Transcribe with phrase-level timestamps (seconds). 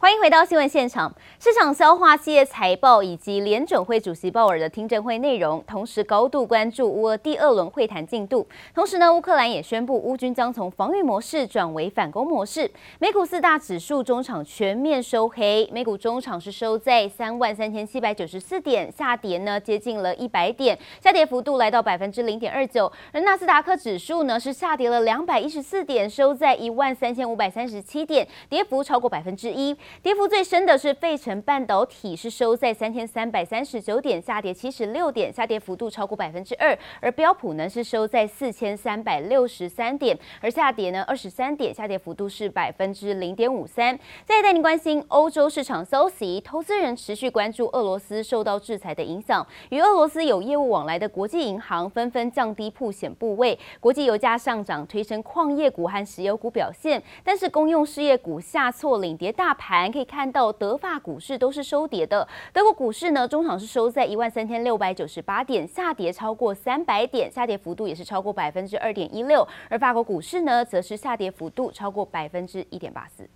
[0.00, 1.12] 欢迎回到新闻现场。
[1.40, 8.46] 市场消化企业财报以及联准会主席鲍尔的听证会内容，同时高度关注乌俄第二轮会谈进度。
[8.72, 12.70] 同时呢，乌克兰也宣布乌军将从防御模式转为反攻模式。
[13.00, 22.90] 美股四大指数中场全面收黑，美股中场是收在三万三千七百九十四点，下跌呢接近了一百点，下跌幅度来到百分之零点二九。
[23.10, 29.76] 而纳斯达克指数呢是下跌了两百一十四点，收在一万三千五百三十七点，跌幅超过百分之一。
[30.02, 36.76] 跌幅最深的是费城半导体，是收在三千三百三十九点，下跌七十六点，下跌幅度超过百分之二。
[37.00, 43.98] 而标普呢是收在四千三百六十三点，而下跌呢二十三点，下跌幅度是百分之零点五三。
[44.24, 53.58] 再带您关心欧洲市场消息，投资人持续关注俄罗斯受到制裁的影响，与俄罗斯有业务往来的国际银行纷纷降低曝险部位。
[53.80, 59.77] 国际油价上涨推升矿业股和石油股表现，但是公用事业股下挫领跌大盘。
[59.80, 62.26] 还可以看到，德法股市都是收跌的。
[62.52, 69.46] 德国股市呢，中场是收在一万三千六百九十八点，下跌超过三百点，下跌幅度也是超过百分之二点一六。
[69.68, 73.28] 而法国股市呢，则是下跌幅度超过百分之一点八四。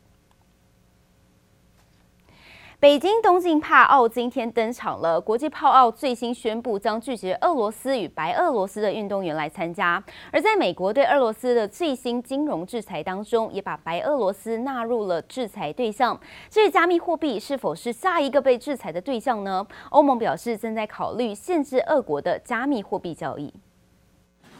[2.82, 5.20] 北京冬季帕奥今天登场了。
[5.20, 10.02] 国际帕奥最新宣布将拒绝俄罗斯与白俄罗斯的运动员来参加。
[10.32, 16.18] 而在美国对俄罗斯的最新金融制裁当中，也把白俄罗斯纳入了制裁对象。
[16.50, 19.64] 至于加密货币是否是下一个被制裁的对象呢？
[19.90, 23.54] 欧盟表示正在考虑限制俄国的加密货币交易。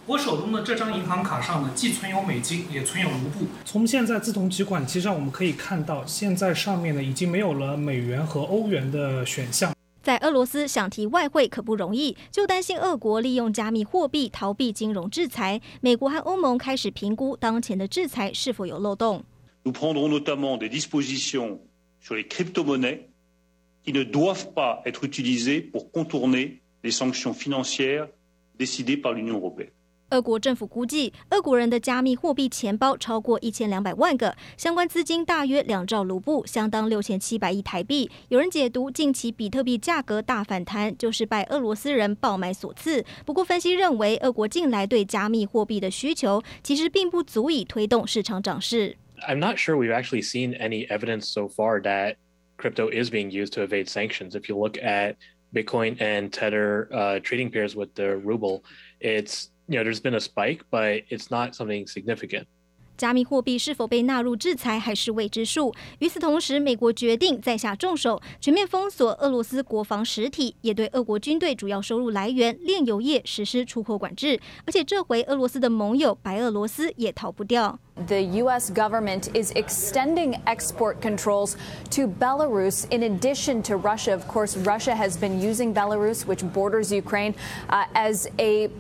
[0.05, 3.47] 我手中的这张银行卡上呢，既存有美金，也存有卢布。
[3.65, 9.73] 从现在自动提款机上，我们可以看到，现在上面呢已经没有了美元和欧元的选项。
[10.03, 15.61] 在俄罗斯想提外汇可不容易，就担心俄国利用加密货币逃避金融制裁。
[15.81, 19.23] 美国和欧盟开始评估当前的制裁是否有漏洞。
[19.65, 21.61] Nous prendrons notamment des dispositions
[22.01, 23.03] sur les crypto-monnaies
[23.85, 28.09] qui ne doivent pas être utilisées pour contourner les sanctions financières
[28.59, 29.71] décidées par l'Union européenne.
[30.13, 38.11] 俄国政府估计，俄国人的加密货币钱包超过一千两百万个，相关资金大约两兆卢布，相当六千七百亿台币。
[38.29, 43.03] 有人解读近期比特币价格大反弹，就是拜俄罗斯人爆买所赐。
[43.25, 48.95] 不过，分析认为，俄国近来对加密货币的需求其实并不足以推动市场涨势。
[49.27, 52.17] I'm not sure we've actually seen any evidence so far that
[52.59, 54.35] crypto is being used to evade sanctions.
[54.35, 55.15] If you look at
[55.55, 58.63] Bitcoin and Tether, uh, trading pairs with the ruble,
[59.01, 62.46] it's You know, there's been a spike, but it's not something significant.
[62.98, 65.72] 加密货币是否被纳入制裁还是未知数。
[66.00, 74.40] 与此同时，美国决定再下重手，全面封锁俄罗斯国防实体，也对俄国军队主要收入来源炼油业实施出口管制。
[74.66, 77.78] 而且这回俄罗斯的盟友白俄罗斯也逃不掉。
[78.08, 78.72] The U.S.
[78.74, 81.54] government is extending export controls
[81.92, 84.14] to Belarus in addition to Russia.
[84.14, 87.36] Of course, Russia has been using Belarus, which borders Ukraine,
[87.70, 88.72] uh, as a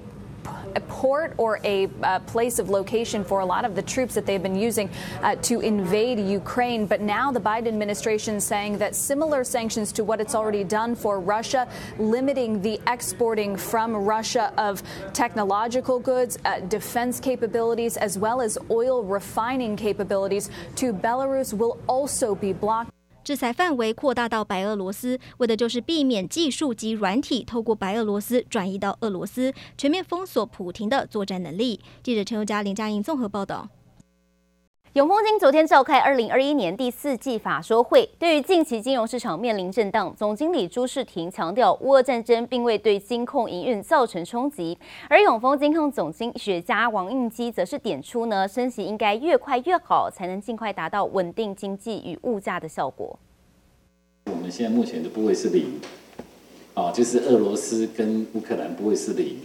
[0.76, 4.26] a port or a uh, place of location for a lot of the troops that
[4.26, 4.90] they've been using
[5.22, 6.86] uh, to invade Ukraine.
[6.86, 10.94] But now the Biden administration is saying that similar sanctions to what it's already done
[10.94, 11.68] for Russia,
[11.98, 14.82] limiting the exporting from Russia of
[15.12, 22.34] technological goods, uh, defense capabilities, as well as oil refining capabilities to Belarus will also
[22.34, 22.92] be blocked.
[23.24, 31.80] 制裁范围扩大到白俄罗斯，为的就是避免技术及软体透过白俄罗斯转移到俄罗斯，全面封锁普廷的作战能力。
[32.02, 33.68] 记者陈宥嘉、林佳莹综合报道。
[34.94, 44.76] 永丰金昨天召开二零二一年第四季法说会，对于近期金融市场面临震荡，总经理朱世廷强调，乌俄战争并未对金控营运造成冲击。
[45.08, 53.18] 而永丰金控总经学家王应基则是点出呢，升息应该越快越好，才能尽快达到稳定经济与物价的效果。
[54.26, 55.80] 我们现在目前的部位是零，
[56.74, 59.38] 啊，就是俄罗斯跟乌克兰部位是零。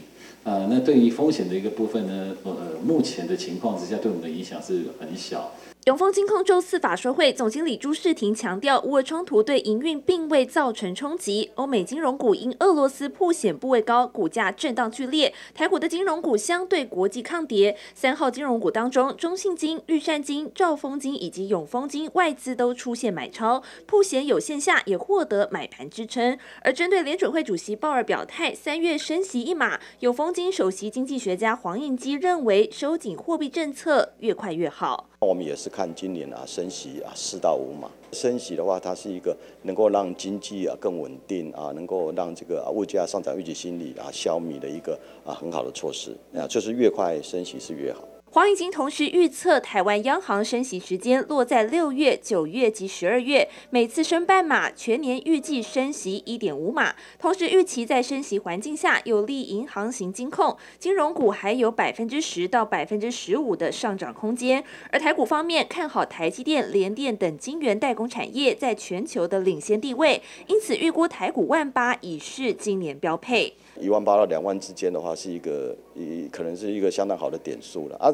[0.47, 5.51] 呃，那对于风险的一个部分呢，呃，目前的情况之下，对我们的影响是很小。
[5.87, 11.49] 永丰金控周四法说会，总经理朱世廷强调，乌冲突对营运并未造成冲击。
[11.55, 15.33] 欧美金融股因俄罗斯曝险部位高，股价震荡剧烈。
[15.55, 17.77] 台股的金融股相对国际抗跌。
[17.95, 26.37] 三号金融股当中，中信金、玉山金、兆丰金以及永丰金外资都出现买超，曝险有线下也获得买盘支撑。
[26.63, 35.11] 而针对联准会主席鲍尔表态，三月升息一码，永丰金首席经济学家黄应基认为，收紧货币政策越快越好。
[35.19, 48.07] 我们也是看今年啊升息啊四到五码，升息的话，它是一个能够让经济啊更稳定啊，能够让这个物价上涨预期心理啊消弭的一个啊很好的措施啊，就是越快升息是越好。
[48.37, 56.93] 黄银金同时预测，台湾央行升息时间落在六月、九月及十二月，每次升半码，全年预计升息一点五码。
[57.17, 64.63] 同时预期在升息环境下，有利银行型金控，金融股还有百分之十到百分之十五的上涨空间。
[64.91, 73.55] 而台股方面，看好台积电、联电等晶圆代工产业在全球的领先地位，因此预估台股万八已是今年标配。
[73.81, 78.11] 一万八到两万之间的话，是一个一可能是一个相当好的点数了啊。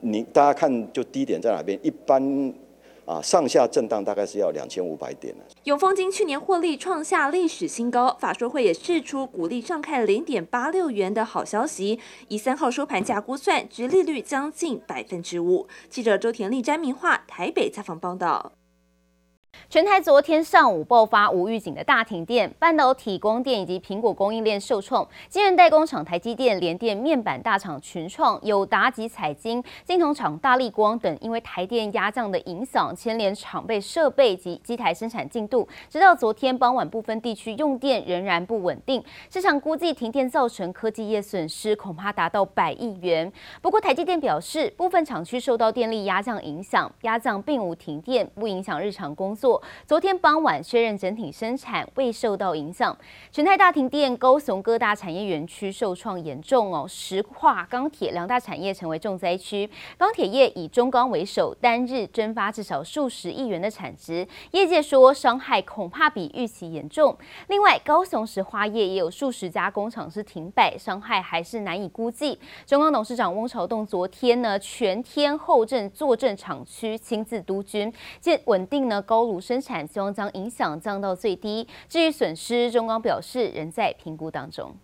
[0.00, 1.78] 你大家看，就低点在哪边？
[1.82, 2.54] 一般
[3.04, 5.34] 啊，上下震荡大概是要两千五百点。
[5.64, 11.98] 永丰金去年获利创下历史新高，法说会也释出股利上看零点八六元的好消息，
[12.28, 15.68] 以三号收盘价估算，殖利率将近百分之五。
[15.88, 18.52] 记者周田丽、詹明化台北采访报道。
[19.76, 39.04] 全台昨天上午爆发无预警的大停电，半导体光电以及苹果供应链受创，晶圆代工厂台积电、联电、面板大厂群创、友达及彩晶、晶铜厂大力光等，因为台电压降的影响，牵连厂备设备及机台生产进度，直到昨天傍晚，部分地区用电仍然不稳定。
[39.28, 43.30] 市场估计停电造成科技业损失恐怕达到百亿元。
[43.60, 49.62] 不过台积电表示，部分厂区受到电力压降影响，压降并无停电，不影响日常工作。
[49.86, 52.96] 昨天傍晚确认整体生产未受到影响。
[53.30, 59.70] 全台大停电，高雄各大产业园区受创严重哦，石化、钢铁两大产业成为重灾区。
[59.96, 67.16] 钢铁业以中钢为首，单日蒸发至少数十亿元的产值，业界说伤害恐怕比预期严重。
[67.48, 72.38] 另外，高雄石化业也有数十家工厂是停摆，伤害还是难以估计。
[72.66, 79.40] 中钢董事长翁朝栋昨天呢全天候阵坐镇厂区，亲自督军，见稳定呢高炉。
[79.40, 81.66] 生生产希望将影响降到最低。
[81.88, 84.74] 至于损失，中钢表示仍在评估当中。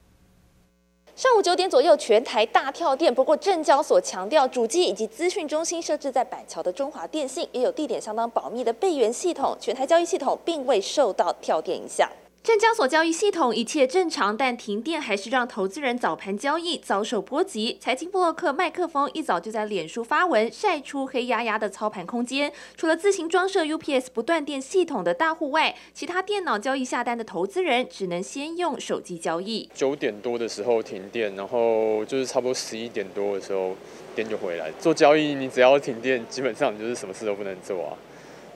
[1.14, 3.14] 上午九点左右，全台大跳电。
[3.14, 12.08] 不过证交所强调，主机以及资讯中心设置在板桥的中华电信也有地点相当保密的备援系统，全台交易系统并未受到跳电影响。
[12.42, 17.78] 证交所交易系统一切正常，但停电还是让投资人早盘交易遭受波及。
[17.78, 22.52] 财经布洛克麦克风一早就在脸书发文晒出黑压压的操盘空间。
[22.76, 29.70] 除了自行装设 UPS 不断电系统的大户外，其他电脑交易下单的投资人只能先用手机交易。
[29.72, 33.76] 九点多的时候停电，然后就是差不多十一点多的时候
[34.16, 34.68] 电就回来。
[34.80, 37.94] 做交易你只要停电，基本上你就是什么事都不能做啊。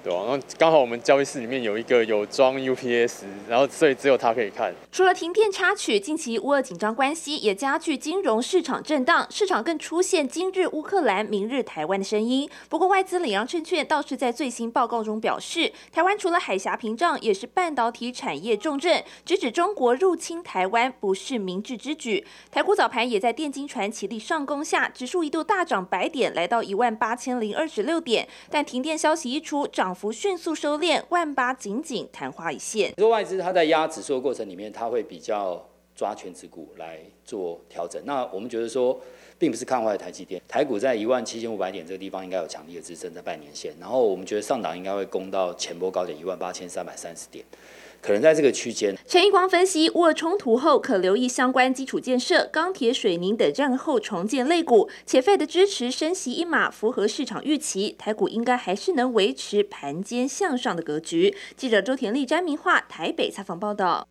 [0.06, 4.72] 对，然后刚好我们交易室里面有一个有装 UPS，然后所以只有他可以看。
[4.92, 12.48] 除了停电插曲，近期乌俄紧张关系也加剧金融市场震荡，市场更出现今日乌克兰、明日台湾的声音。
[12.68, 22.24] 不过外资里昂证券倒是在最新报告中表示，台湾除了海峡屏障，也是半导体产业重镇，直指中国入侵台湾不是明智之举。
[22.52, 29.95] 台股早盘也在电金传奇力上攻下，指数一度大涨百点，来到一万八千零二十六点，但停电消息一出，涨。
[29.96, 32.92] 幅迅速收敛，万八仅仅昙花一现。
[32.98, 38.00] 说外资它在压指数的过程里面，它会比较抓全指股来做调整。
[38.04, 39.00] 那我们觉得说，
[39.38, 43.72] 并不是看坏台积电，台股在一万七千五百点这个地方应该有强力的支撑在半年线。
[43.80, 47.42] 然后我们觉得上档应该会攻到前波高点一万八千三百三十点。
[48.00, 48.96] 可能在这个区间。
[49.06, 61.34] 陈一光分析，乌俄冲突后可留意相关基础建设、钢铁、水泥等战后重建类股，且费的支持升息一码符合市场预期，台股应该还是能维持盘间向上的格局。
[61.56, 64.06] 记者周田丽、詹明化台北采访报道。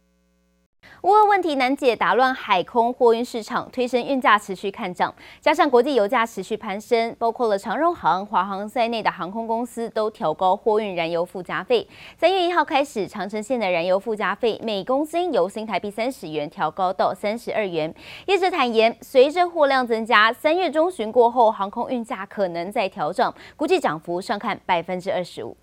[1.01, 5.13] 乌俄问题难解，打乱海空货运市场，推升运价持续看涨。
[5.39, 11.87] 加上国际油价持续攀升，包括了长荣航、华航在内的航空公司都调高货运燃油附加费。
[12.17, 17.93] 三月一号开始，长城线的燃油附加费每公斤由新台币三十元调高到三十二元。
[18.25, 25.55] 业者坦言，随着货量增加，三月中旬过后，航空运价可能再调整，估计涨幅上看百分之二十五。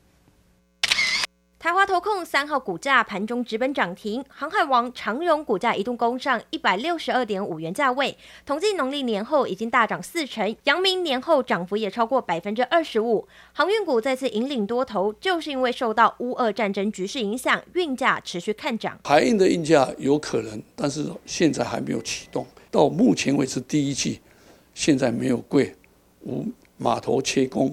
[1.63, 8.19] 台华投控三号股价盘中直奔涨停，航海王长荣股价一度攻上一百六十二点五元价位。
[8.45, 13.29] 统计农历年后已经大涨四成，阳明年后涨幅也超过百分之二十五。
[13.53, 18.99] 航运股再次引领多头，就是因为受到乌俄战争局势影响，运价持续看涨。
[19.05, 22.45] 海运的运价有可能，但是现在还没有启动。
[22.73, 24.21] 到目前为止，第一季
[24.75, 25.73] 现在没有贵，
[26.23, 26.45] 无
[26.77, 27.73] 码头切工，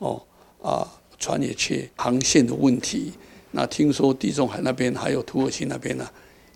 [0.00, 0.20] 哦
[0.60, 0.84] 啊，
[1.20, 3.12] 船也缺，航线的问题。
[3.58, 6.08] 那听说地中海那边还有土耳其那边呢、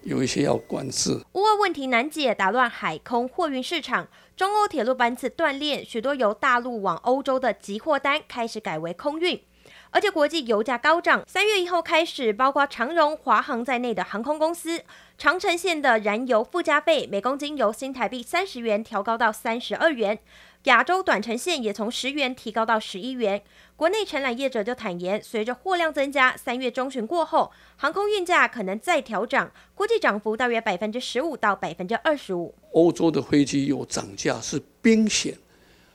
[0.05, 1.21] 有一些要管制。
[1.33, 4.07] 乌俄问题难解，打乱海空货运市场，
[4.37, 9.43] 中欧铁路班次断裂，许多由大陆往欧洲的集货单开始改为空运。
[9.91, 14.81] 而且国际油价高涨，三月一号开始，包括长荣、华航在内的航空公司，
[15.19, 20.21] 长程线的燃油附加费每公斤由新台币三十元调高到三十二元。
[20.65, 23.43] 亚洲短程线也从十元提高到十一元。
[23.75, 32.55] 国内承揽业者就坦言，随着货量增加，三月中旬过后，航空运价可能再调涨，估计涨幅大约百分之十五到百分之二十五。
[32.71, 35.37] 欧洲的飞机有涨价是兵险，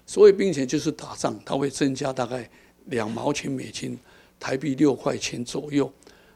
[0.05, 2.49] 所谓兵险就是打仗，它会增加大概
[2.85, 3.97] 两毛钱美金，
[4.37, 5.91] 台币六块钱左右。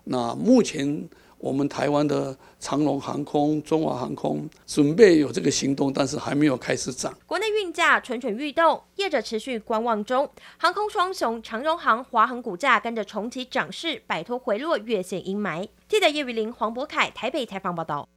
[0.06, 1.10] 那目前。
[1.42, 7.12] 我们台湾的长荣航空、中华航空准备有这个行动，但是还没有开始涨。
[7.26, 10.30] 国内运价蠢蠢欲动，业者持续观望中。
[10.60, 15.68] 航空双雄长荣航、华航股价跟着重启涨势，摆脱回落月线阴霾。
[15.90, 18.08] 记者叶雨林、黄博凯台北采访报道。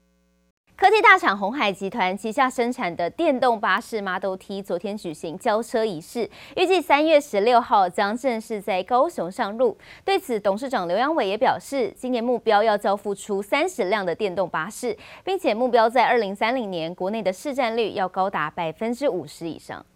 [0.77, 9.79] 科技大厂鸿海集团旗下生产的电动巴士 Model T 昨天举行交车仪式，预计三月十六号将正式在高雄上路。
[10.05, 19.87] 对此，董事长刘阳伟也表示，今年目标要交付出三十辆的电动巴士，并且目标在二零三零年国内的市占率要高达百分之五十以上。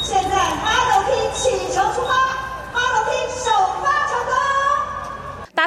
[0.00, 2.41] 现在 Model T 启程出发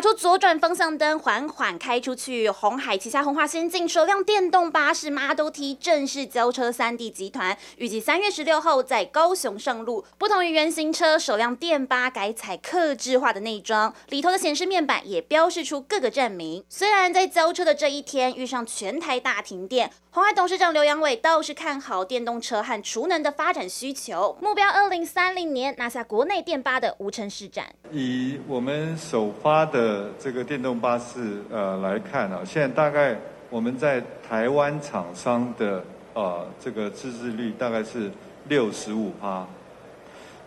[0.06, 2.48] 出左转方向灯，缓缓开出去。
[2.48, 10.06] 红海旗下红华先进首辆电动巴士 Model T 正式交车三地集团，预计三月十六号在高雄上路。
[10.20, 16.64] 不同于原型车，首辆电巴改采客制化的内装，里头的显示面板也标示出各个站名。
[16.70, 27.66] 虽然在交车的这一天遇上全台大停电，鸿海董事长刘扬伟倒是看好电动车和储能的发展需求，目标二零三零年拿下国内电巴的无尘市占。
[27.92, 30.10] 以我们首发的。
[30.18, 33.14] 这个电动巴士呃来看啊，现在大概
[33.50, 38.10] 我们在台湾厂商的呃这个自制率大概是
[38.48, 39.46] 六十五趴，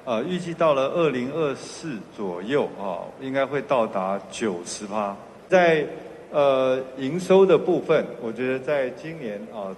[0.07, 5.15] 呃，预计到了二零二四左右啊，应该会到达九十趴。
[5.47, 5.87] 在
[6.31, 9.75] 呃营收的部分，我觉得在今年啊，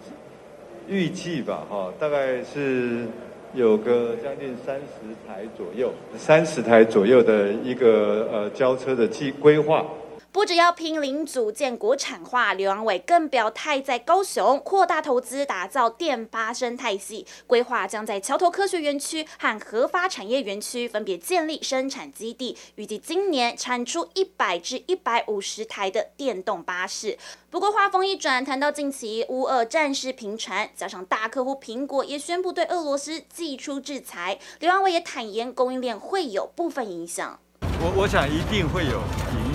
[0.88, 3.07] 预计吧哈，大概是。
[3.52, 9.85] 有个将近三十台左右，三十台左右的一个呃交车的计规划。
[10.32, 17.26] 不只要拼零组件国产化，刘扬伟更表态在高雄扩大投资，打造电巴生态系。
[17.49, 27.18] 规划将在桥头科学园区和核发产业园区分别建立生产基地，预计今年产出一百至一百五十台的电动巴士。
[27.50, 37.40] 不过话锋一转，谈到近期乌俄战事频传，加上大客户苹果也宣布对俄罗斯祭出制裁，刘扬伟也坦言供应链会有部分影响。
[37.82, 39.02] 我我想一定会有。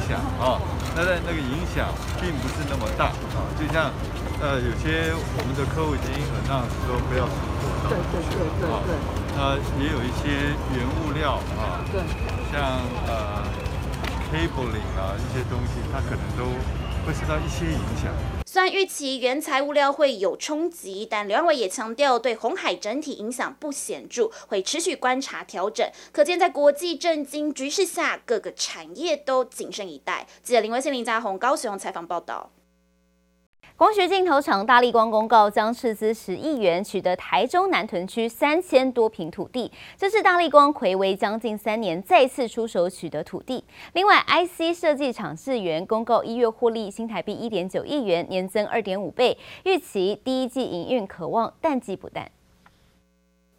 [0.08, 0.62] 响啊，
[0.96, 1.90] 那在那个影响
[2.22, 3.92] 并不是那么大啊，就像
[4.42, 8.96] 呃有些我们的客户已经很让说不要出国到对对对对对，
[9.36, 12.02] 那也有一些原物料啊，对，
[12.52, 13.44] 像呃
[14.32, 16.46] cabling 啊一些东西，它可能都
[17.06, 18.12] 会受到一些影响。
[18.56, 25.86] 虽然预期原材物料会有冲击，但刘安伟也强调对红海整体影响不显著，会持续观察调整。
[26.14, 30.26] 可见在国际震惊局势下，各个产业都谨慎以待。
[30.42, 32.50] 记者林威信、林家宏高雄采访报道。
[33.77, 43.62] 光学镜头厂大力光公告，将斥资十亿元取得台中南屯区三千多坪土地，这是大力光睽违将近三年再次出手取得土地。
[43.91, 52.32] 另外，IC 设计厂智源公告一月获利新台币一点九亿元，年增二点五倍，预期第一季营运可望淡季不淡。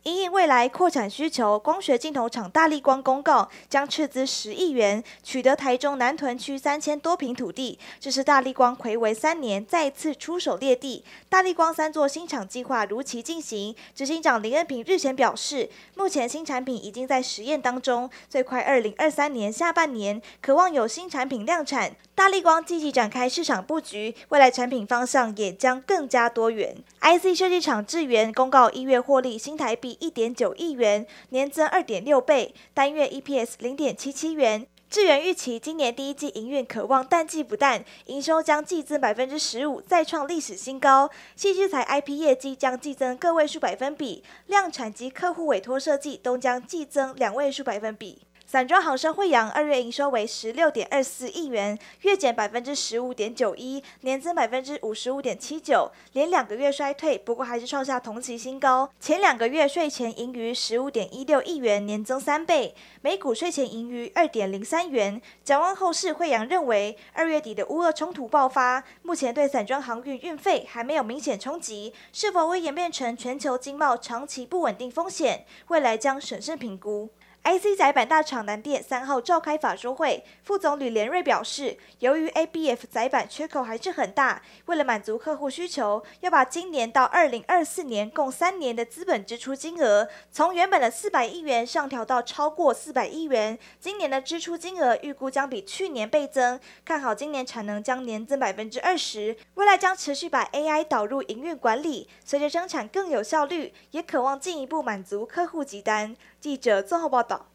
[0.07, 11.03] 因应未来扩产需求，光学镜头厂大立光公告将斥资十亿元取得台中南屯区三千多坪土地，这是大立光睽违三年再次出手列地。
[11.29, 21.97] 大立光三座新厂计划如期进行，执行长林恩平日前表示，目前新产品已经在实验当中，最快二零二三年下半年可望有新产品量产。
[22.15, 26.75] 大立光积极展开市场布局，未来产品方向也将更加多元。
[27.03, 29.96] IC 设计厂智源公告一月获利新台币。
[29.99, 34.67] 一点九亿元，年增二点六倍，单月 EPS 零点七七元。
[34.89, 41.11] 智元预期今年第一季营运可望淡季不淡，营收将季增百分之十五，再创历史新高。
[41.37, 48.23] 矽智财 IP 业绩将季增个位数百分比，量产及客户委托设计都将季增两位数百分比。
[48.57, 58.91] 散装航升慧洋二月营收为十六点二四亿元，月减百分之十五点九一，年增百分之五十五点七九，连两个月衰退，不过还是创下同期新高。
[58.99, 65.21] 前两个月税前盈余十五点一六亿元，年增三倍，每股税前盈余二点零三元。
[65.45, 75.45] 展望后市，慧洋认为二月底的乌俄冲突爆发，目前对散装航运运费还没有明显冲击，是否会演变成全球经贸长期不稳定风险？
[75.69, 77.11] 未来将审慎评估。
[77.47, 93.57] IC 载板大厂南电三号召开法说会，副总吕连瑞表示，由于 ABF 载板缺口还是很大，为了满足客户需求，要把今年到二零二四年共三年的资本支出金额，从原本的四百亿元上调到超过四百亿元。
[93.79, 106.17] 今年的支出金额预估将比去年倍增，看好今年产能将年增百分之二十，未来将持续把 AI 导入营运管理，随着生产更有效率，也渴望进一步满足客户急单。
[106.41, 107.47] 记者综合报道。